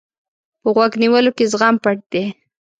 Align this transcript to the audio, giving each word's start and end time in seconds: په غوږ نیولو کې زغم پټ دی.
په 0.61 0.69
غوږ 0.75 0.91
نیولو 1.01 1.31
کې 1.37 1.45
زغم 1.51 1.75
پټ 1.83 1.97
دی. 2.11 2.23